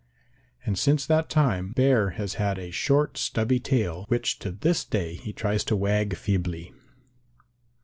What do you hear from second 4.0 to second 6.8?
which to this day he tries to wag feebly.